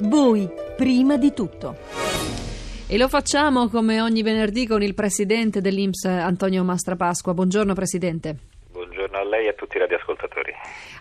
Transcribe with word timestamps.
Voi, 0.00 0.48
prima 0.76 1.16
di 1.16 1.32
tutto. 1.32 1.76
E 2.86 2.98
lo 2.98 3.08
facciamo 3.08 3.68
come 3.68 4.00
ogni 4.00 4.22
venerdì 4.22 4.66
con 4.66 4.82
il 4.82 4.94
presidente 4.94 5.60
dell'Inps 5.60 6.04
Antonio 6.04 6.64
Mastrapasqua. 6.64 7.32
Buongiorno 7.32 7.74
Presidente. 7.74 8.53
Buongiorno 9.14 9.20
a 9.20 9.24
lei 9.24 9.46
e 9.46 9.50
a 9.50 9.52
tutti 9.52 9.76
i 9.76 9.78
radioascoltatori. 9.78 10.52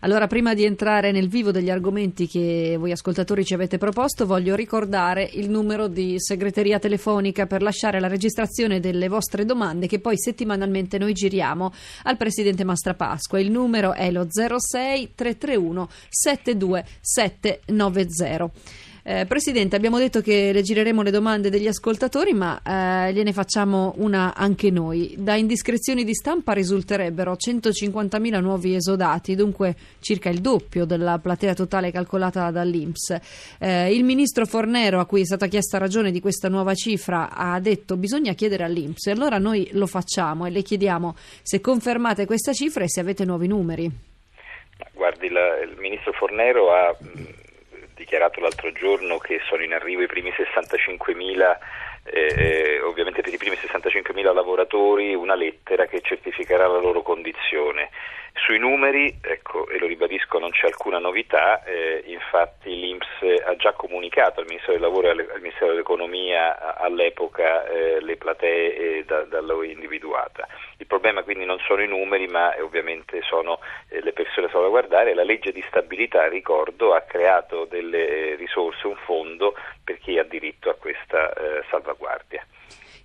Allora, 0.02 0.28
prima 0.28 0.54
di 0.54 0.66
entrare 0.66 1.12
nel 1.12 1.30
vivo 1.30 1.50
degli 1.50 1.72
argomenti 1.72 2.28
che 2.28 2.76
voi 2.78 2.92
ascoltatori 2.92 3.44
ci 3.44 3.56
avete 3.56 3.80
proposto, 3.80 4.28
voglio 4.28 4.54
ricordare 4.56 5.28
il 5.34 5.50
numero 5.50 5.88
di 5.88 6.20
segreteria 6.20 6.78
telefonica 6.78 7.48
per 7.48 7.64
lasciare 7.64 8.00
la 8.00 8.08
registrazione 8.08 8.80
delle 8.80 9.08
vostre 9.08 9.46
domande 9.46 9.88
che 9.88 9.98
poi 10.00 10.20
settimanalmente 10.20 11.00
noi 11.00 11.14
giriamo 11.14 11.74
al 12.04 12.18
Presidente 12.18 12.64
Mastrapasqua. 12.64 13.40
Il 13.40 13.50
numero 13.50 13.94
è 13.94 14.12
lo 14.12 14.28
06 14.30 15.14
331 15.16 15.90
72790. 16.10 18.52
Eh, 19.06 19.26
Presidente, 19.26 19.76
abbiamo 19.76 19.98
detto 19.98 20.22
che 20.22 20.54
le 20.54 20.62
gireremo 20.62 21.02
le 21.02 21.12
domande 21.12 21.50
degli 21.50 21.68
ascoltatori, 21.68 22.32
ma 22.32 22.62
eh, 22.66 23.12
gliene 23.12 23.34
facciamo 23.34 23.94
una 23.98 24.34
anche 24.34 24.72
noi. 24.72 25.16
Da 25.18 25.36
indiscrezioni 25.36 26.06
di 26.06 26.14
stampa 26.14 26.54
risulterebbero 26.54 27.34
150.000 27.34 28.40
nuovi 28.40 28.76
esodati, 28.76 29.36
dunque 29.36 29.76
circa 30.00 30.30
il 30.30 30.40
doppio 30.40 30.86
della 30.86 31.20
platea 31.20 31.54
totale 31.54 31.92
calcolata 31.92 32.50
dall'Inps. 32.50 33.18
Eh, 33.60 33.94
il 33.94 34.06
ministro 34.06 34.46
Fornero, 34.46 35.02
a 35.02 35.06
cui 35.06 35.20
è 35.20 35.26
stata 35.26 35.48
chiesta 35.48 35.78
ragione 35.78 36.10
di 36.10 36.22
questa 36.22 36.48
nuova 36.48 36.74
cifra, 36.74 37.30
ha 37.30 37.60
detto 37.60 37.98
bisogna 37.98 38.32
chiedere 38.32 38.64
all'Inps 38.64 39.08
e 39.08 39.12
allora 39.12 39.38
noi 39.38 39.68
lo 39.74 39.86
facciamo 39.86 40.46
e 40.46 40.50
le 40.50 40.62
chiediamo 40.62 41.14
se 41.42 41.60
confermate 41.60 42.26
questa 42.26 42.54
cifra 42.54 42.86
e 42.86 42.90
se 42.90 43.02
avete 43.02 43.26
nuovi 43.26 43.48
numeri. 43.48 43.92
Guardi, 44.94 45.30
la, 45.30 45.60
il 45.60 45.76
ministro 45.78 46.14
Fornero 46.14 46.72
ha 46.72 46.96
dichiarato 48.14 48.40
l'altro 48.42 48.72
giorno 48.72 49.18
che 49.18 49.42
sono 49.48 49.64
in 49.64 49.74
arrivo 49.74 50.04
i 50.04 50.08
primi 50.08 50.30
65.000 50.30 51.58
eh, 52.06 52.34
eh, 52.38 52.82
ovviamente 52.82 53.22
per 53.22 53.34
i 53.34 53.38
primi 53.38 53.56
65.000 53.56 54.34
lavoratori 54.34 55.16
una 55.16 55.34
lettera 55.34 55.88
che 55.88 56.02
certificherà 56.02 56.68
la 56.68 56.80
loro 56.80 57.02
condizione. 57.02 57.90
Sui 58.36 58.58
numeri, 58.58 59.20
ecco, 59.22 59.70
e 59.70 59.78
lo 59.78 59.86
ribadisco, 59.86 60.40
non 60.40 60.50
c'è 60.50 60.66
alcuna 60.66 60.98
novità, 60.98 61.64
eh, 61.64 62.04
infatti 62.08 62.78
l'Inps 62.78 63.08
ha 63.46 63.56
già 63.56 63.74
comunicato 63.74 64.40
al 64.40 64.48
Ministero 64.48 64.74
del 64.74 64.82
Lavoro 64.82 65.08
e 65.08 65.12
al 65.12 65.40
Ministero 65.40 65.72
dell'Economia 65.72 66.76
all'epoca 66.76 67.66
eh, 67.68 68.02
le 68.02 68.18
platee 68.18 68.76
eh, 68.76 69.04
da, 69.06 69.22
da 69.22 69.40
lui 69.40 69.72
individuata. 69.72 70.48
Il 70.78 70.88
problema 70.88 71.22
quindi 71.22 71.46
non 71.46 71.60
sono 71.60 71.84
i 71.84 71.88
numeri, 71.88 72.28
ma 72.28 72.54
eh, 72.54 72.62
ovviamente 72.62 73.22
sono 73.22 73.60
eh, 73.90 74.02
le 74.02 74.14
persone 74.14 74.48
da 74.48 74.52
salvaguardare. 74.52 75.14
La 75.14 75.24
legge 75.24 75.52
di 75.52 75.64
stabilità, 75.68 76.28
ricordo, 76.28 76.94
ha 76.94 77.02
creato 77.02 77.66
delle 77.66 78.36
risorse, 78.36 78.88
un 78.88 78.98
fondo 79.06 79.56
per 79.84 80.00
chi 80.00 80.18
ha 80.18 80.24
diritto 80.24 80.70
a 80.70 80.76
questa 80.76 81.32
salvaguardia. 81.70 82.46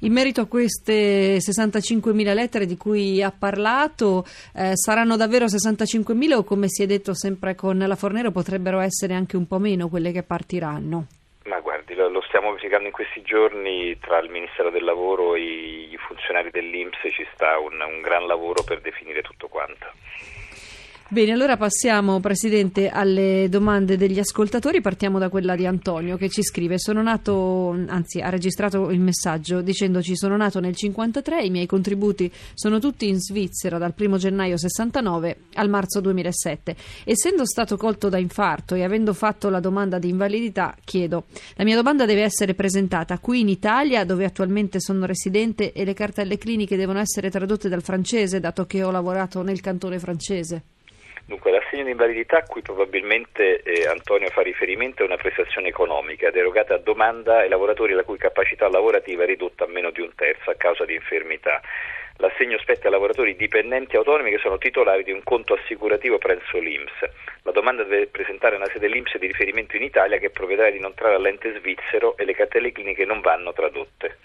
In 0.02 0.12
merito 0.12 0.40
a 0.40 0.46
queste 0.46 1.38
65.000 1.38 2.32
lettere 2.32 2.66
di 2.66 2.76
cui 2.76 3.20
ha 3.20 3.32
parlato, 3.36 4.24
eh, 4.54 4.76
saranno 4.76 5.16
davvero 5.16 5.46
65.000 5.46 6.34
o 6.34 6.44
come 6.44 6.68
si 6.68 6.84
è 6.84 6.86
detto 6.86 7.14
sempre 7.14 7.56
con 7.56 7.78
la 7.78 7.96
Fornero 7.96 8.30
potrebbero 8.30 8.78
essere 8.78 9.14
anche 9.14 9.36
un 9.36 9.48
po' 9.48 9.58
meno 9.58 9.88
quelle 9.88 10.12
che 10.12 10.22
partiranno? 10.22 11.06
Ma 11.46 11.58
guardi, 11.58 11.94
lo, 11.94 12.08
lo 12.10 12.20
stiamo 12.28 12.50
verificando 12.50 12.86
in 12.86 12.92
questi 12.92 13.22
giorni 13.22 13.98
tra 13.98 14.20
il 14.20 14.30
Ministero 14.30 14.70
del 14.70 14.84
Lavoro 14.84 15.34
e 15.34 15.40
i 15.90 15.98
funzionari 16.06 16.50
dell'Inps 16.52 16.98
ci 17.10 17.26
sta 17.34 17.58
un, 17.58 17.80
un 17.80 18.00
gran 18.00 18.24
lavoro 18.28 18.62
per 18.62 18.80
definire 18.80 19.22
tutto 19.22 19.48
quanto. 19.48 19.86
Bene, 21.10 21.32
allora 21.32 21.56
passiamo, 21.56 22.20
Presidente, 22.20 22.90
alle 22.90 23.46
domande 23.48 23.96
degli 23.96 24.18
ascoltatori. 24.18 24.82
Partiamo 24.82 25.18
da 25.18 25.30
quella 25.30 25.56
di 25.56 25.64
Antonio 25.64 26.18
che 26.18 26.28
ci 26.28 26.42
scrive: 26.42 26.78
Sono 26.78 27.00
nato, 27.00 27.70
anzi, 27.86 28.20
ha 28.20 28.28
registrato 28.28 28.90
il 28.90 29.00
messaggio 29.00 29.62
dicendoci: 29.62 30.14
Sono 30.18 30.36
nato 30.36 30.60
nel 30.60 30.76
53, 30.76 31.44
i 31.44 31.48
miei 31.48 31.64
contributi 31.64 32.30
sono 32.52 32.78
tutti 32.78 33.08
in 33.08 33.18
Svizzera 33.20 33.78
dal 33.78 33.94
1 33.96 34.18
gennaio 34.18 34.58
69 34.58 35.36
al 35.54 35.70
marzo 35.70 36.02
2007. 36.02 36.76
Essendo 37.04 37.46
stato 37.46 37.78
colto 37.78 38.10
da 38.10 38.18
infarto 38.18 38.74
e 38.74 38.84
avendo 38.84 39.14
fatto 39.14 39.48
la 39.48 39.60
domanda 39.60 39.98
di 39.98 40.10
invalidità, 40.10 40.76
chiedo: 40.84 41.24
La 41.54 41.64
mia 41.64 41.76
domanda 41.76 42.04
deve 42.04 42.20
essere 42.20 42.52
presentata 42.52 43.18
qui 43.18 43.40
in 43.40 43.48
Italia, 43.48 44.04
dove 44.04 44.26
attualmente 44.26 44.78
sono 44.78 45.06
residente, 45.06 45.72
e 45.72 45.86
le 45.86 45.94
cartelle 45.94 46.36
cliniche 46.36 46.76
devono 46.76 46.98
essere 46.98 47.30
tradotte 47.30 47.70
dal 47.70 47.82
francese, 47.82 48.40
dato 48.40 48.66
che 48.66 48.82
ho 48.82 48.90
lavorato 48.90 49.40
nel 49.40 49.62
cantone 49.62 49.98
francese. 49.98 50.64
Dunque, 51.28 51.50
l'assegno 51.50 51.84
di 51.84 51.90
invalidità 51.90 52.38
a 52.38 52.42
cui 52.42 52.62
probabilmente 52.62 53.60
eh, 53.60 53.86
Antonio 53.86 54.30
fa 54.30 54.40
riferimento 54.40 55.02
è 55.02 55.04
una 55.04 55.18
prestazione 55.18 55.68
economica 55.68 56.30
derogata 56.30 56.72
a 56.72 56.78
domanda 56.78 57.40
ai 57.40 57.50
lavoratori 57.50 57.92
la 57.92 58.02
cui 58.02 58.16
capacità 58.16 58.66
lavorativa 58.66 59.24
è 59.24 59.26
ridotta 59.26 59.64
a 59.64 59.66
meno 59.66 59.90
di 59.90 60.00
un 60.00 60.14
terzo 60.14 60.48
a 60.48 60.54
causa 60.54 60.86
di 60.86 60.94
infermità. 60.94 61.60
L'assegno 62.16 62.56
spetta 62.56 62.86
ai 62.86 62.92
lavoratori 62.92 63.36
dipendenti 63.36 63.96
autonomi 63.96 64.30
che 64.30 64.38
sono 64.38 64.56
titolari 64.56 65.04
di 65.04 65.12
un 65.12 65.22
conto 65.22 65.52
assicurativo 65.52 66.16
presso 66.16 66.58
l'Inps. 66.58 66.94
La 67.42 67.52
domanda 67.52 67.84
deve 67.84 68.06
presentare 68.06 68.56
una 68.56 68.70
sede 68.72 68.88
l'Inps 68.88 69.18
di 69.18 69.26
riferimento 69.26 69.76
in 69.76 69.82
Italia 69.82 70.16
che 70.16 70.30
provvederà 70.30 70.68
ad 70.68 70.76
inoltrare 70.76 71.14
all'ente 71.14 71.52
svizzero 71.58 72.16
e 72.16 72.24
le 72.24 72.32
cartelle 72.32 72.72
cliniche 72.72 73.04
non 73.04 73.20
vanno 73.20 73.52
tradotte. 73.52 74.16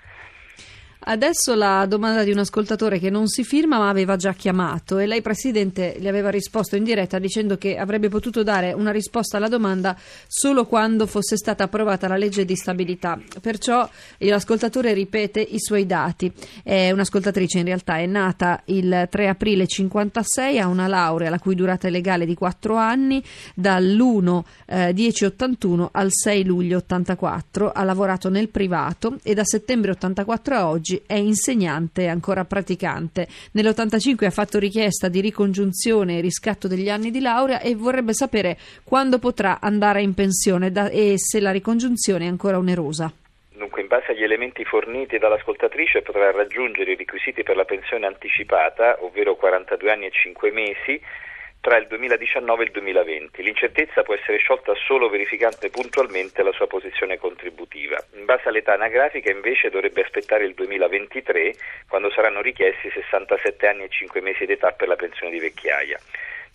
Adesso 1.06 1.54
la 1.56 1.86
domanda 1.86 2.24
di 2.24 2.32
un 2.32 2.38
ascoltatore 2.38 2.98
che 2.98 3.10
non 3.10 3.28
si 3.28 3.44
firma 3.44 3.78
ma 3.78 3.90
aveva 3.90 4.16
già 4.16 4.32
chiamato 4.34 5.00
e 5.00 5.06
lei 5.06 5.22
Presidente 5.22 5.98
gli 6.00 6.08
aveva 6.08 6.30
risposto 6.30 6.78
in 6.78 6.86
diretta 6.86 7.20
dicendo 7.20 7.58
che 7.58 7.78
avrebbe 7.78 8.08
potuto 8.08 8.42
dare 8.42 8.72
una 8.72 8.92
risposta 8.92 9.36
alla 9.36 9.50
domanda 9.50 9.98
solo 10.28 10.66
quando 10.66 11.06
fosse 11.06 11.36
stata 11.36 11.66
approvata 11.66 12.08
la 12.08 12.16
legge 12.16 12.46
di 12.46 12.56
stabilità. 12.56 13.20
Perciò 13.42 13.88
l'ascoltatore 14.20 14.94
ripete 14.94 15.42
i 15.42 15.60
suoi 15.60 15.86
dati. 15.86 16.32
È 16.64 16.92
un'ascoltatrice 16.92 17.60
in 17.60 17.66
realtà, 17.66 17.98
è 17.98 18.06
nata 18.06 18.62
il 18.66 19.08
3 19.10 19.28
aprile 19.28 19.68
56, 19.68 20.60
ha 20.60 20.68
una 20.68 20.88
laurea 20.88 21.30
la 21.30 21.40
cui 21.40 21.56
durata 21.56 21.90
è 21.90 21.92
legale 21.92 22.26
di 22.26 22.34
4 22.34 22.76
anni, 22.78 23.22
dall'1 23.56 24.42
eh, 24.68 24.94
10 24.94 25.26
81 25.26 25.90
al 25.92 26.10
6 26.12 26.46
luglio 26.46 26.78
84, 26.78 27.74
ha 27.74 27.84
lavorato 27.84 28.30
nel 28.30 28.48
privato 28.48 29.18
e 29.22 29.34
da 29.34 29.44
settembre 29.44 29.92
84 29.92 30.56
a 30.56 30.70
oggi 30.70 30.93
oggi 30.94 31.04
è 31.08 31.16
insegnante 31.16 32.08
ancora 32.08 32.46
praticante. 32.46 33.28
Nell'85 33.54 34.26
ha 34.26 34.30
fatto 34.30 34.60
richiesta 34.60 35.08
di 35.08 35.22
ricongiunzione 35.22 36.18
e 36.18 36.22
riscatto 36.22 36.68
degli 36.68 36.90
anni 36.90 37.10
di 37.10 37.20
laurea 37.20 37.60
e 37.60 37.76
vorrebbe 37.76 38.14
sapere 38.14 38.58
quando 38.84 39.20
potrà 39.20 39.60
andare 39.60 40.02
in 40.02 40.14
pensione 40.14 40.72
da, 40.72 40.90
e 40.90 41.14
se 41.18 41.40
la 41.40 41.52
ricongiunzione 41.52 42.26
è 42.26 42.28
ancora 42.28 42.58
onerosa. 42.58 43.12
Dunque, 43.56 43.82
in 43.82 43.88
base 43.88 44.12
agli 44.12 44.24
elementi 44.24 44.64
forniti 44.66 45.18
dall'ascoltatrice 45.18 46.02
potrà 46.02 46.32
raggiungere 46.32 46.92
i 46.92 46.96
requisiti 46.96 47.44
per 47.44 47.56
la 47.56 47.66
pensione 47.66 48.06
anticipata, 48.06 48.98
ovvero 49.02 49.36
42 49.36 49.92
anni 49.92 50.06
e 50.06 50.12
5 50.12 50.52
mesi, 50.52 51.02
tra 51.64 51.78
il 51.78 51.88
2019 51.88 52.62
e 52.62 52.66
il 52.66 52.72
2020. 52.74 53.42
L'incertezza 53.42 54.04
può 54.04 54.14
essere 54.14 54.36
sciolta 54.38 54.74
solo 54.86 55.08
verificando 55.08 55.70
puntualmente 55.72 56.44
la 56.44 56.52
sua 56.52 56.68
posizione 56.68 57.18
contributiva. 57.18 58.04
In 58.16 58.26
base 58.26 58.50
all'età 58.50 58.74
anagrafica 58.74 59.32
invece 59.32 59.70
dovrebbe 59.70 60.02
aspettare 60.02 60.44
il 60.44 60.56
2023 60.56 61.56
quando 61.88 62.12
saranno 62.12 62.42
richiesti 62.42 62.90
67 62.92 63.66
anni 63.66 63.84
e 63.84 63.90
5 63.90 64.20
mesi 64.20 64.46
d'età 64.46 64.72
per 64.72 64.90
la 64.90 64.98
pensione 64.98 65.32
di 65.32 65.40
vecchiaia. 65.40 65.98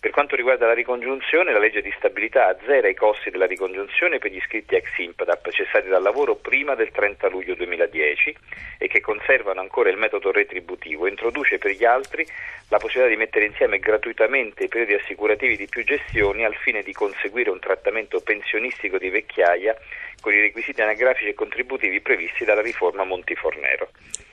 Per 0.01 0.11
quanto 0.11 0.37
riguarda 0.37 0.65
la 0.65 0.73
ricongiunzione, 0.73 1.51
la 1.51 1.59
legge 1.59 1.81
di 1.81 1.93
stabilità 1.97 2.47
azzera 2.47 2.87
i 2.87 2.95
costi 2.95 3.29
della 3.29 3.45
ricongiunzione 3.45 4.17
per 4.17 4.31
gli 4.31 4.37
iscritti 4.37 4.75
ex 4.75 4.97
IMPDAP 4.97 5.49
cessati 5.49 5.89
dal 5.89 6.01
lavoro 6.01 6.35
prima 6.35 6.73
del 6.73 6.89
30 6.89 7.27
luglio 7.27 7.53
2010 7.53 8.33
e 8.77 8.87
che 8.87 9.01
conservano 9.01 9.59
ancora 9.59 9.89
il 9.89 9.97
metodo 9.97 10.31
retributivo 10.31 11.05
e 11.05 11.09
introduce 11.09 11.57
per 11.57 11.71
gli 11.71 11.83
altri 11.83 12.25
la 12.69 12.77
possibilità 12.77 13.13
di 13.13 13.19
mettere 13.19 13.43
insieme 13.43 13.79
gratuitamente 13.79 14.63
i 14.63 14.67
periodi 14.69 14.93
assicurativi 14.93 15.57
di 15.57 15.67
più 15.67 15.83
gestioni 15.83 16.45
al 16.45 16.55
fine 16.55 16.81
di 16.81 16.93
conseguire 16.93 17.49
un 17.49 17.59
trattamento 17.59 18.21
pensionistico 18.21 18.97
di 18.97 19.09
vecchiaia 19.09 19.75
con 20.21 20.31
i 20.33 20.39
requisiti 20.39 20.81
anagrafici 20.81 21.27
e 21.27 21.33
contributivi 21.33 21.99
previsti 21.99 22.45
dalla 22.45 22.61
riforma 22.61 23.03
Montifornero. 23.03 23.89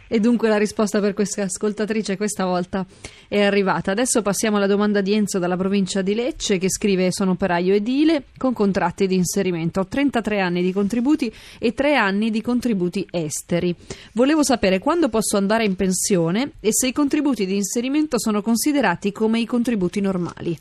E 0.08 0.20
dunque 0.20 0.49
la 0.49 0.56
risposta 0.56 1.00
per 1.00 1.14
questa 1.14 1.43
ascoltatrice 1.43 2.17
questa 2.17 2.44
volta 2.44 2.87
è 3.29 3.43
arrivata. 3.43 3.91
Adesso 3.91 4.23
passiamo 4.23 4.56
alla 4.56 4.67
domanda 4.67 5.00
di 5.00 5.14
Enzo 5.14 5.38
dalla 5.38 5.56
provincia 5.56 6.03
di 6.03 6.14
Lecce 6.14 6.58
che 6.58 6.70
scrive 6.70 7.11
sono 7.11 7.32
operaio 7.32 7.75
edile 7.75 8.25
con 8.37 8.53
contratti 8.53 9.06
di 9.06 9.17
inserimento. 9.17 9.81
Ho 9.81 9.87
33 9.87 10.41
anni 10.41 10.62
di 10.62 10.73
contributi 10.73 11.32
e 11.58 11.75
3 11.75 11.97
anni 11.97 12.31
di 12.31 12.41
contributi 12.41 13.06
esteri. 13.11 13.75
Volevo 14.12 14.43
sapere 14.43 14.79
quando 14.79 15.08
posso 15.08 15.37
andare 15.37 15.64
in 15.64 15.75
pensione 15.75 16.53
e 16.61 16.69
se 16.73 16.88
i 16.88 16.93
contributi 16.93 17.47
di 17.47 17.56
inserimento 17.56 18.19
sono 18.19 18.43
considerati 18.43 19.12
come 19.12 19.41
i 19.41 19.47
contributi 19.47 20.00
normali. 20.00 20.56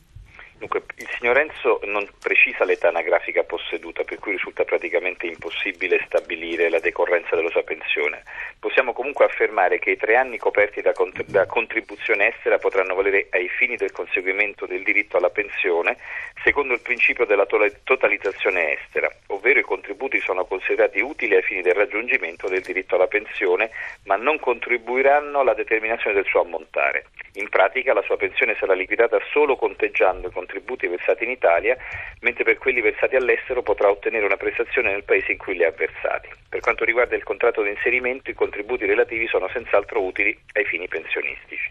Dunque, 0.66 0.82
il 0.96 1.08
signor 1.16 1.38
Enzo 1.38 1.80
non 1.84 2.08
precisa 2.20 2.64
l'età 2.64 2.88
anagrafica 2.88 3.44
posseduta, 3.44 4.02
per 4.02 4.18
cui 4.18 4.32
risulta 4.32 4.64
praticamente 4.64 5.26
impossibile 5.26 6.02
stabilire 6.06 6.68
la 6.68 6.80
decorrenza 6.80 7.36
della 7.36 7.50
sua 7.50 7.62
pensione. 7.62 8.24
Possiamo 8.58 8.92
comunque 8.92 9.26
affermare 9.26 9.78
che 9.78 9.92
i 9.92 9.96
tre 9.96 10.16
anni 10.16 10.38
coperti 10.38 10.82
da, 10.82 10.92
cont- 10.92 11.24
da 11.26 11.46
contribuzione 11.46 12.34
estera 12.34 12.58
potranno 12.58 12.96
valere 12.96 13.28
ai 13.30 13.48
fini 13.48 13.76
del 13.76 13.92
conseguimento 13.92 14.66
del 14.66 14.82
diritto 14.82 15.18
alla 15.18 15.30
pensione 15.30 15.98
secondo 16.42 16.74
il 16.74 16.80
principio 16.80 17.26
della 17.26 17.46
to- 17.46 17.58
totalizzazione 17.84 18.72
estera, 18.72 19.10
ovvero 19.28 19.60
i 19.60 19.62
contributi 19.62 20.20
sono 20.20 20.44
considerati 20.44 21.00
utili 21.00 21.34
ai 21.34 21.42
fini 21.42 21.62
del 21.62 21.74
raggiungimento 21.74 22.48
del 22.48 22.62
diritto 22.62 22.96
alla 22.96 23.06
pensione, 23.06 23.70
ma 24.04 24.16
non 24.16 24.38
contribuiranno 24.38 25.40
alla 25.40 25.54
determinazione 25.54 26.14
del 26.14 26.26
suo 26.26 26.40
ammontare. 26.40 27.06
In 27.36 27.50
pratica 27.50 27.92
la 27.92 28.02
sua 28.02 28.16
pensione 28.16 28.56
sarà 28.58 28.72
liquidata 28.72 29.18
solo 29.30 29.56
conteggiando 29.56 30.28
i 30.28 30.32
contributi 30.32 30.86
versati 30.86 31.24
in 31.24 31.30
Italia, 31.30 31.76
mentre 32.20 32.44
per 32.44 32.56
quelli 32.56 32.80
versati 32.80 33.14
all'estero 33.14 33.62
potrà 33.62 33.90
ottenere 33.90 34.24
una 34.24 34.36
prestazione 34.36 34.90
nel 34.90 35.04
paese 35.04 35.32
in 35.32 35.38
cui 35.38 35.54
li 35.54 35.64
ha 35.64 35.70
versati. 35.70 36.28
Per 36.48 36.60
quanto 36.60 36.84
riguarda 36.84 37.14
il 37.14 37.24
contratto 37.24 37.62
di 37.62 37.68
inserimento, 37.68 38.30
i 38.30 38.34
contributi 38.34 38.86
relativi 38.86 39.26
sono 39.26 39.48
senz'altro 39.52 40.02
utili 40.02 40.36
ai 40.54 40.64
fini 40.64 40.88
pensionistici. 40.88 41.70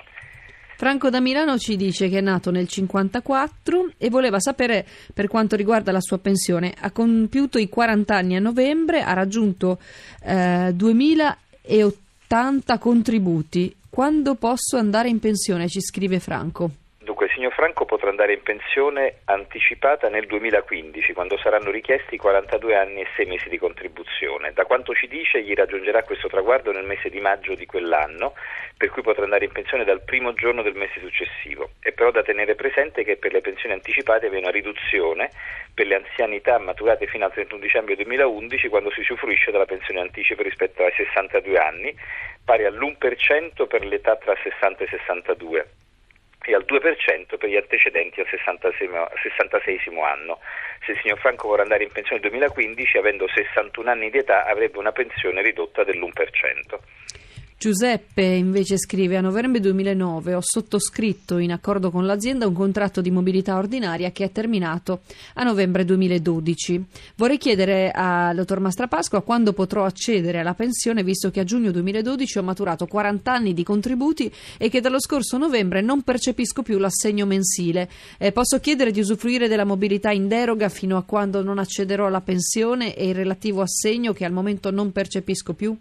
Franco 0.78 1.10
da 1.10 1.20
Milano 1.20 1.58
ci 1.58 1.78
dice 1.78 2.10
che 2.10 2.20
è 2.20 2.22
nato 2.22 2.52
nel 2.52 2.68
1954 2.70 3.94
e 3.98 4.10
voleva 4.10 4.40
sapere 4.40 4.86
per 5.14 5.28
quanto 5.28 5.56
riguarda 5.56 5.92
la 5.92 6.02
sua 6.02 6.20
pensione. 6.20 6.74
Ha 6.78 6.92
compiuto 6.92 7.58
i 7.58 7.70
40 7.70 8.14
anni 8.14 8.36
a 8.36 8.40
novembre, 8.40 9.02
ha 9.02 9.14
raggiunto 9.14 9.80
eh, 10.22 10.70
2080 10.74 12.78
contributi. 12.78 13.76
Quando 13.96 14.36
posso 14.36 14.76
andare 14.76 15.08
in 15.08 15.22
pensione? 15.22 15.70
Ci 15.70 15.80
scrive 15.80 16.20
Franco. 16.20 16.70
Dunque, 17.00 17.28
il 17.28 17.32
signor 17.32 17.54
Franco 17.54 17.86
potrà 17.86 18.10
andare 18.10 18.34
in 18.34 18.42
pensione 18.44 19.20
anticipata 19.24 20.10
nel 20.10 20.26
2015, 20.26 21.14
quando 21.14 21.38
saranno 21.38 21.72
richiesti 21.72 22.18
42 22.18 22.76
anni 22.76 23.00
e 23.00 23.08
6 23.16 23.26
mesi 23.26 23.48
di 23.48 23.58
contribuzione. 23.58 24.52
Da 24.52 24.66
quanto 24.66 24.94
ci 24.94 25.08
dice, 25.08 25.42
gli 25.42 25.54
raggiungerà 25.54 26.04
questo 26.04 26.28
traguardo 26.28 26.74
nel 26.74 26.84
mese 26.84 27.08
di 27.08 27.22
maggio 27.22 27.56
di 27.56 27.66
quell'anno, 27.66 28.34
per 28.76 28.90
cui 28.90 29.02
potrà 29.02 29.24
andare 29.24 29.46
in 29.46 29.54
pensione 29.54 29.86
dal 29.86 30.04
primo 30.04 30.34
giorno 30.34 30.62
del 30.62 30.76
mese 30.76 31.00
successivo. 31.00 31.70
È 31.80 31.94
però 31.94 32.12
da 32.12 32.22
tenere 32.22 32.56
presente 32.56 33.06
che 33.06 33.16
per 33.16 33.32
le 33.32 33.40
pensioni 33.40 33.76
anticipate 33.76 34.30
vi 34.30 34.36
è 34.36 34.40
una 34.40 34.52
riduzione 34.52 35.30
per 35.74 35.88
le 35.88 35.96
anzianità 35.96 36.60
maturate 36.60 37.08
fino 37.08 37.24
al 37.24 37.32
31 37.32 37.62
dicembre 37.62 37.96
2011, 37.96 38.68
quando 38.68 38.92
si 38.92 39.00
usufruisce 39.00 39.52
della 39.52 39.66
pensione 39.66 40.02
anticipo 40.02 40.44
rispetto 40.44 40.84
ai 40.84 40.92
62 40.98 41.58
anni, 41.58 41.96
pari 42.46 42.66
all'1% 42.66 43.68
per 43.68 43.84
l'età 43.84 44.16
tra 44.16 44.36
60 44.42 44.84
e 44.84 44.88
62 44.88 45.68
e 46.48 46.54
al 46.54 46.64
2% 46.68 47.38
per 47.38 47.50
gli 47.50 47.56
antecedenti 47.56 48.20
al 48.20 48.28
66 48.28 48.90
anno. 50.04 50.40
Se 50.86 50.92
il 50.92 51.00
signor 51.02 51.18
Franco 51.18 51.48
vorrà 51.48 51.64
andare 51.64 51.84
in 51.84 51.92
pensione 51.92 52.22
nel 52.22 52.30
2015, 52.30 52.98
avendo 52.98 53.28
61 53.28 53.90
anni 53.90 54.12
di 54.12 54.20
età, 54.20 54.46
avrebbe 54.46 54.78
una 54.78 54.92
pensione 54.92 55.42
ridotta 55.42 55.84
dell'1%. 55.84 56.78
Giuseppe 57.58 58.22
invece 58.22 58.78
scrive 58.78 59.16
a 59.16 59.22
novembre 59.22 59.62
2009 59.62 60.34
ho 60.34 60.42
sottoscritto 60.42 61.38
in 61.38 61.54
accordo 61.54 61.90
con 61.90 62.06
l'azienda 62.06 62.46
un 62.46 62.54
contratto 62.54 63.00
di 63.00 63.10
mobilità 63.10 63.56
ordinaria 63.56 64.12
che 64.12 64.26
è 64.26 64.32
terminato 64.32 65.02
a 65.36 65.44
novembre 65.44 65.86
2012. 65.86 66.84
Vorrei 67.16 67.38
chiedere 67.38 67.92
al 67.92 68.36
dottor 68.36 68.60
Mastrapasqua 68.60 69.22
quando 69.22 69.54
potrò 69.54 69.86
accedere 69.86 70.40
alla 70.40 70.54
pensione 70.54 71.02
visto 71.02 71.32
che 71.32 71.40
a 71.40 71.44
giugno 71.46 71.72
2012 71.72 72.38
ho 72.38 72.44
maturato 72.44 72.88
40 72.88 73.32
anni 73.32 73.54
di 73.54 73.64
contributi 73.64 74.32
e 74.58 74.70
che 74.70 74.82
dallo 74.82 75.00
scorso 75.00 75.38
novembre 75.38 75.82
non 75.82 76.02
percepisco 76.02 76.62
più 76.62 76.78
l'assegno 76.78 77.26
mensile. 77.26 77.90
Eh, 78.18 78.34
posso 78.34 78.60
chiedere 78.60 78.92
di 78.92 79.00
usufruire 79.00 79.48
della 79.48 79.66
mobilità 79.66 80.12
in 80.12 80.28
deroga 80.28 80.68
fino 80.68 80.98
a 80.98 81.04
quando 81.04 81.42
non 81.42 81.58
accederò 81.58 82.08
alla 82.08 82.22
pensione 82.22 82.94
e 82.96 83.08
il 83.08 83.16
relativo 83.16 83.62
assegno 83.62 84.12
che 84.12 84.26
al 84.26 84.34
momento 84.34 84.72
non 84.72 84.92
percepisco 84.92 85.54
più? 85.54 85.76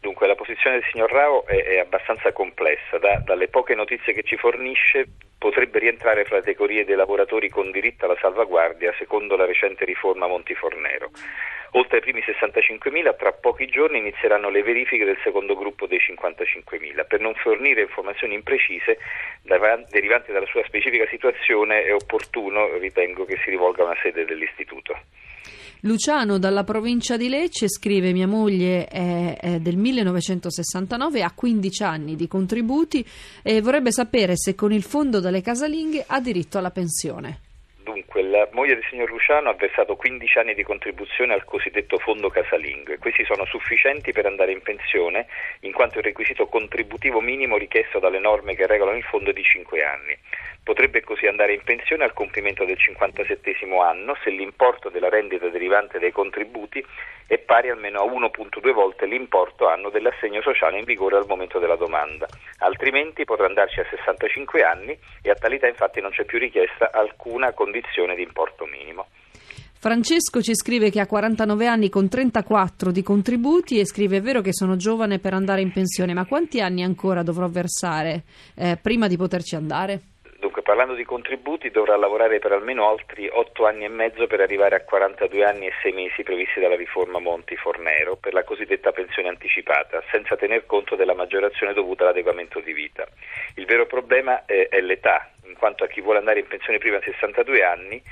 Dunque, 0.00 0.26
la 0.26 0.34
posizione 0.34 0.76
del 0.80 0.88
signor 0.90 1.10
Rao 1.12 1.46
è, 1.46 1.62
è 1.62 1.78
abbastanza 1.78 2.32
complessa. 2.32 2.96
Da, 2.98 3.18
dalle 3.18 3.48
poche 3.48 3.74
notizie 3.74 4.14
che 4.14 4.22
ci 4.22 4.36
fornisce, 4.38 5.06
potrebbe 5.36 5.78
rientrare 5.78 6.24
fra 6.24 6.36
le 6.36 6.40
categorie 6.40 6.86
dei 6.86 6.96
lavoratori 6.96 7.50
con 7.50 7.70
diritto 7.70 8.06
alla 8.06 8.16
salvaguardia, 8.18 8.94
secondo 8.98 9.36
la 9.36 9.44
recente 9.44 9.84
riforma 9.84 10.26
Montifornero. 10.26 11.10
Oltre 11.72 11.98
ai 11.98 12.02
primi 12.02 12.20
65.000, 12.20 13.16
tra 13.16 13.32
pochi 13.32 13.66
giorni 13.66 13.98
inizieranno 13.98 14.48
le 14.48 14.62
verifiche 14.62 15.04
del 15.04 15.18
secondo 15.22 15.54
gruppo 15.54 15.86
dei 15.86 15.98
55.000. 15.98 17.06
Per 17.06 17.20
non 17.20 17.34
fornire 17.34 17.82
informazioni 17.82 18.34
imprecise 18.34 18.98
derivanti 19.42 20.32
dalla 20.32 20.46
sua 20.46 20.64
specifica 20.64 21.06
situazione, 21.08 21.84
è 21.84 21.94
opportuno, 21.94 22.76
ritengo, 22.78 23.24
che 23.24 23.38
si 23.44 23.50
rivolga 23.50 23.82
a 23.82 23.86
una 23.86 23.98
sede 24.02 24.24
dell'istituto. 24.24 24.98
Luciano 25.82 26.38
dalla 26.38 26.64
provincia 26.64 27.16
di 27.16 27.28
Lecce 27.28 27.68
scrive 27.68 28.12
mia 28.12 28.26
moglie 28.26 28.86
è, 28.86 29.36
è 29.38 29.60
del 29.60 29.76
1969, 29.76 31.22
ha 31.22 31.32
15 31.32 31.82
anni 31.82 32.16
di 32.16 32.28
contributi 32.28 33.04
e 33.42 33.60
vorrebbe 33.62 33.90
sapere 33.90 34.36
se 34.36 34.54
con 34.54 34.72
il 34.72 34.82
fondo 34.82 35.20
delle 35.20 35.40
casalinghe 35.40 36.04
ha 36.06 36.20
diritto 36.20 36.58
alla 36.58 36.70
pensione. 36.70 37.49
Dunque, 37.90 38.22
la 38.22 38.48
moglie 38.52 38.74
del 38.74 38.86
signor 38.88 39.10
Luciano 39.10 39.48
ha 39.48 39.54
versato 39.54 39.96
15 39.96 40.38
anni 40.38 40.54
di 40.54 40.62
contribuzione 40.62 41.34
al 41.34 41.42
cosiddetto 41.42 41.98
fondo 41.98 42.28
casalingo 42.30 42.92
e 42.92 42.98
questi 42.98 43.24
sono 43.24 43.44
sufficienti 43.46 44.12
per 44.12 44.26
andare 44.26 44.52
in 44.52 44.62
pensione 44.62 45.26
in 45.62 45.72
quanto 45.72 45.98
il 45.98 46.04
requisito 46.04 46.46
contributivo 46.46 47.20
minimo 47.20 47.56
richiesto 47.56 47.98
dalle 47.98 48.20
norme 48.20 48.54
che 48.54 48.68
regolano 48.68 48.96
il 48.96 49.02
fondo 49.02 49.30
è 49.30 49.32
di 49.32 49.42
5 49.42 49.82
anni. 49.82 50.16
Potrebbe 50.62 51.00
così 51.00 51.26
andare 51.26 51.54
in 51.54 51.62
pensione 51.64 52.04
al 52.04 52.12
compimento 52.12 52.64
del 52.64 52.78
57 52.78 53.56
anno 53.82 54.16
se 54.22 54.30
l'importo 54.30 54.88
della 54.88 55.08
rendita 55.08 55.48
derivante 55.48 55.98
dai 55.98 56.12
contributi 56.12 56.84
è 57.26 57.38
pari 57.38 57.70
almeno 57.70 58.00
a 58.00 58.04
1,2 58.04 58.72
volte 58.72 59.06
l'importo 59.06 59.68
anno 59.68 59.88
dell'assegno 59.88 60.42
sociale 60.42 60.78
in 60.78 60.84
vigore 60.84 61.16
al 61.16 61.26
momento 61.26 61.58
della 61.58 61.76
domanda. 61.76 62.26
Altrimenti 62.58 63.24
potrà 63.24 63.46
andarci 63.46 63.80
a 63.80 63.86
65 63.88 64.62
anni 64.62 64.98
e 65.22 65.30
a 65.30 65.34
tale 65.34 65.56
età 65.56 65.68
infatti 65.68 66.00
non 66.00 66.10
c'è 66.10 66.24
più 66.24 66.38
richiesta 66.38 66.90
alcuna 66.92 67.52
condizione 67.52 67.79
di 68.14 68.22
importo 68.22 68.66
minimo. 68.66 69.06
Francesco 69.78 70.42
ci 70.42 70.54
scrive 70.54 70.90
che 70.90 71.00
ha 71.00 71.06
49 71.06 71.66
anni 71.66 71.88
con 71.88 72.06
34 72.06 72.90
di 72.90 73.02
contributi 73.02 73.78
e 73.78 73.86
scrive 73.86 74.18
è 74.18 74.20
vero 74.20 74.42
che 74.42 74.52
sono 74.52 74.76
giovane 74.76 75.18
per 75.18 75.32
andare 75.32 75.62
in 75.62 75.72
pensione, 75.72 76.12
ma 76.12 76.26
quanti 76.26 76.60
anni 76.60 76.82
ancora 76.82 77.22
dovrò 77.22 77.48
versare 77.48 78.24
eh, 78.56 78.78
prima 78.80 79.08
di 79.08 79.16
poterci 79.16 79.54
andare? 79.54 80.00
Dunque, 80.40 80.62
parlando 80.62 80.94
di 80.94 81.04
contributi, 81.04 81.70
dovrà 81.70 81.96
lavorare 81.96 82.38
per 82.38 82.52
almeno 82.52 82.88
altri 82.88 83.28
8 83.30 83.66
anni 83.66 83.84
e 83.84 83.88
mezzo 83.88 84.26
per 84.26 84.40
arrivare 84.40 84.74
a 84.74 84.84
42 84.84 85.44
anni 85.44 85.66
e 85.66 85.72
6 85.82 85.92
mesi 85.92 86.22
previsti 86.22 86.60
dalla 86.60 86.76
riforma 86.76 87.18
Monti-Fornero 87.18 88.16
per 88.16 88.32
la 88.32 88.42
cosiddetta 88.42 88.90
pensione 88.90 89.28
anticipata, 89.28 90.02
senza 90.10 90.36
tener 90.36 90.64
conto 90.64 90.96
della 90.96 91.14
maggiorazione 91.14 91.74
dovuta 91.74 92.04
all'adeguamento 92.04 92.60
di 92.60 92.72
vita. 92.72 93.06
Il 93.56 93.66
vero 93.66 93.84
problema 93.84 94.46
è, 94.46 94.68
è 94.68 94.80
l'età, 94.80 95.30
in 95.50 95.56
quanto 95.56 95.84
a 95.84 95.88
chi 95.88 96.00
vuole 96.00 96.18
andare 96.18 96.40
in 96.40 96.46
pensione 96.46 96.78
prima 96.78 96.98
di 96.98 97.04
62 97.04 97.62
anni 97.62 98.02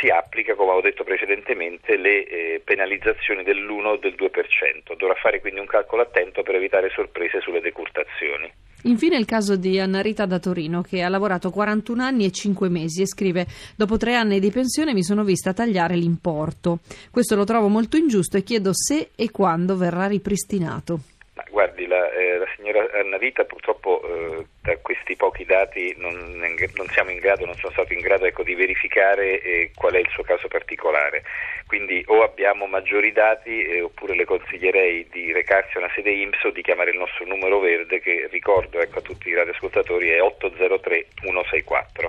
si 0.00 0.08
applica, 0.08 0.54
come 0.54 0.72
ho 0.72 0.80
detto 0.80 1.04
precedentemente, 1.04 1.96
le 1.96 2.26
eh, 2.26 2.60
penalizzazioni 2.62 3.42
dell'1 3.42 3.84
o 3.84 3.96
del 3.96 4.14
2%. 4.14 4.96
Dovrà 4.96 5.14
fare 5.14 5.40
quindi 5.40 5.60
un 5.60 5.66
calcolo 5.66 6.02
attento 6.02 6.42
per 6.42 6.54
evitare 6.56 6.90
sorprese 6.90 7.40
sulle 7.40 7.60
decurtazioni. 7.60 8.52
Infine 8.82 9.16
il 9.16 9.24
caso 9.24 9.56
di 9.56 9.80
Anna 9.80 10.00
Rita 10.00 10.24
da 10.24 10.38
Torino 10.38 10.82
che 10.82 11.02
ha 11.02 11.08
lavorato 11.08 11.50
41 11.50 12.00
anni 12.00 12.26
e 12.26 12.30
5 12.30 12.68
mesi 12.68 13.02
e 13.02 13.06
scrive 13.06 13.46
dopo 13.76 13.96
tre 13.96 14.14
anni 14.14 14.38
di 14.38 14.52
pensione 14.52 14.94
mi 14.94 15.02
sono 15.02 15.24
vista 15.24 15.52
tagliare 15.52 15.96
l'importo. 15.96 16.78
Questo 17.10 17.34
lo 17.34 17.44
trovo 17.44 17.66
molto 17.66 17.96
ingiusto 17.96 18.36
e 18.36 18.44
chiedo 18.44 18.70
se 18.72 19.10
e 19.16 19.30
quando 19.32 19.76
verrà 19.76 20.06
ripristinato. 20.06 20.98
Ma 21.34 21.44
guardi, 21.50 21.86
la, 21.86 22.08
eh, 22.12 22.38
la 22.38 22.46
signora 22.54 22.86
Anna 23.00 23.16
Rita 23.16 23.42
purtroppo 23.44 24.00
eh, 24.04 24.46
da 24.68 24.76
questi 24.82 25.16
pochi 25.16 25.46
dati 25.46 25.94
non, 25.96 26.14
non, 26.36 26.88
siamo 26.88 27.10
in 27.10 27.18
grado, 27.18 27.46
non 27.46 27.54
sono 27.54 27.72
stato 27.72 27.94
in 27.94 28.00
grado 28.00 28.26
ecco, 28.26 28.42
di 28.42 28.54
verificare 28.54 29.40
eh, 29.40 29.70
qual 29.74 29.94
è 29.94 29.98
il 29.98 30.08
suo 30.10 30.22
caso 30.22 30.46
particolare. 30.46 31.22
Quindi 31.66 32.02
o 32.06 32.22
abbiamo 32.22 32.66
maggiori 32.66 33.12
dati 33.12 33.62
eh, 33.62 33.80
oppure 33.80 34.14
le 34.14 34.26
consiglierei 34.26 35.08
di 35.10 35.32
recarsi 35.32 35.76
a 35.76 35.80
una 35.80 35.92
sede 35.94 36.10
IMSS 36.10 36.44
o 36.44 36.50
di 36.50 36.62
chiamare 36.62 36.90
il 36.90 36.98
nostro 36.98 37.24
numero 37.24 37.58
verde 37.60 38.00
che 38.00 38.28
ricordo 38.30 38.80
ecco, 38.80 38.98
a 38.98 39.02
tutti 39.02 39.30
i 39.30 39.34
radioascoltatori 39.34 40.10
è 40.10 40.20
803 40.20 41.06
164. 41.14 42.07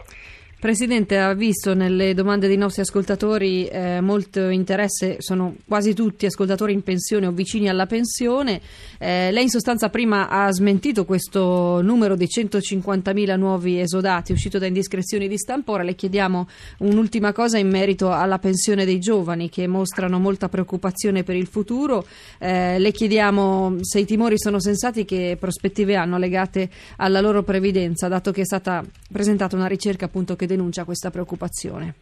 Presidente, 0.60 1.18
ha 1.18 1.34
visto 1.34 1.74
nelle 1.74 2.14
domande 2.14 2.48
dei 2.48 2.58
nostri 2.58 2.82
ascoltatori 2.82 3.66
eh, 3.68 4.02
molto 4.02 4.50
interesse, 4.50 5.16
sono 5.20 5.56
quasi 5.66 5.94
tutti 5.94 6.26
ascoltatori 6.26 6.74
in 6.74 6.84
pensione 6.84 7.28
o 7.28 7.32
vicini 7.32 7.70
alla 7.70 7.86
pensione. 7.86 8.60
Eh, 8.98 9.32
lei 9.32 9.44
in 9.44 9.50
sostanza 9.50 9.88
prima 9.88 10.28
ha 10.28 10.52
smentito 10.52 11.06
questo 11.06 11.80
numero 11.82 12.18
di 12.18 12.26
150.000 12.26 13.38
nuovi 13.38 13.80
esodati 13.80 14.34
uscito 14.34 14.58
da 14.58 14.66
indiscrezioni 14.66 15.30
di 15.30 15.38
stampa, 15.38 15.72
ora 15.72 15.84
le 15.84 15.96
chiediamo 15.96 16.50
un'ultima 16.80 17.32
cosa 17.32 17.58
in 17.58 17.70
merito 17.70 18.12
alla 18.12 18.38
pensione 18.38 18.84
dei 18.84 19.00
giovani 19.00 19.48
che 19.48 19.66
mostrano 19.66 20.20
molta 20.20 20.50
preoccupazione 20.50 21.24
per 21.24 21.38
il 21.38 21.48
futuro. 21.48 22.06
Eh, 22.38 22.80
le 22.80 22.92
chiediamo 22.92 23.78
se 23.80 24.00
i 24.00 24.06
timori 24.06 24.38
sono 24.38 24.60
sensati, 24.60 25.06
che 25.06 25.38
prospettive 25.40 25.96
hanno 25.96 26.18
legate 26.18 26.70
alla 26.98 27.22
loro 27.22 27.44
previdenza, 27.44 28.10
dato 28.10 28.32
che 28.32 28.42
è 28.42 28.46
stata 28.46 28.84
presentata 29.10 29.56
una 29.56 29.68
ricerca 29.68 30.04
appunto 30.04 30.36
che 30.36 30.48
denuncia 30.50 30.84
questa 30.84 31.12
preoccupazione? 31.12 31.94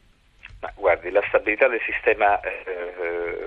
Ma 0.61 0.71
guardi, 0.75 1.11
la 1.11 1.23
stabilità 1.27 1.67
del 1.67 1.81
sistema 1.85 2.39
eh, 2.39 3.45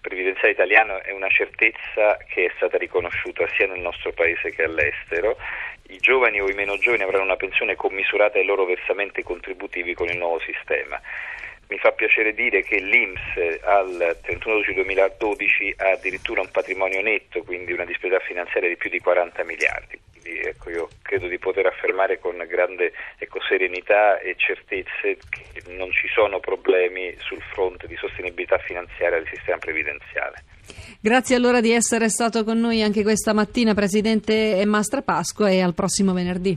previdenziale 0.00 0.50
italiano 0.50 1.02
è 1.02 1.12
una 1.12 1.28
certezza 1.28 2.16
che 2.26 2.46
è 2.46 2.52
stata 2.56 2.78
riconosciuta 2.78 3.46
sia 3.54 3.66
nel 3.66 3.80
nostro 3.80 4.12
paese 4.12 4.50
che 4.50 4.64
all'estero. 4.64 5.36
I 5.90 5.98
giovani 5.98 6.40
o 6.40 6.48
i 6.48 6.54
meno 6.54 6.76
giovani 6.78 7.02
avranno 7.02 7.24
una 7.24 7.36
pensione 7.36 7.76
commisurata 7.76 8.38
ai 8.38 8.44
loro 8.44 8.64
versamenti 8.64 9.22
contributivi 9.22 9.94
con 9.94 10.08
il 10.08 10.16
nuovo 10.16 10.40
sistema. 10.40 11.00
Mi 11.68 11.78
fa 11.78 11.92
piacere 11.92 12.32
dire 12.32 12.62
che 12.62 12.78
l'Inps 12.78 13.60
al 13.62 14.18
31-2012 14.24 15.74
ha 15.76 15.90
addirittura 15.90 16.40
un 16.40 16.50
patrimonio 16.50 17.02
netto, 17.02 17.42
quindi 17.42 17.72
una 17.72 17.84
disponibilità 17.84 18.26
finanziaria 18.26 18.70
di 18.70 18.76
più 18.76 18.88
di 18.88 18.98
40 18.98 19.44
miliardi. 19.44 20.00
Ecco, 20.24 20.70
io 20.70 20.88
credo 21.02 21.26
di 21.26 21.38
poter 21.38 21.66
affermare 21.66 22.18
con 22.18 22.36
grande 22.48 22.92
ecco, 23.28 23.40
serenità 23.46 24.18
e 24.18 24.34
certezze 24.36 25.18
che 25.28 25.62
non 25.76 25.92
ci 25.92 26.08
sono 26.08 26.40
problemi 26.40 27.14
sul 27.18 27.40
fronte 27.52 27.86
di 27.86 27.94
sostenibilità 27.96 28.56
finanziaria 28.58 29.18
del 29.18 29.28
sistema 29.28 29.58
previdenziale. 29.58 30.44
Grazie 31.00 31.36
allora 31.36 31.60
di 31.60 31.70
essere 31.70 32.08
stato 32.08 32.42
con 32.42 32.58
noi 32.58 32.82
anche 32.82 33.02
questa 33.02 33.34
mattina, 33.34 33.74
Presidente 33.74 34.64
Mastra 34.64 35.02
Pasqua, 35.02 35.50
e 35.50 35.60
al 35.60 35.74
prossimo 35.74 36.12
venerdì. 36.12 36.56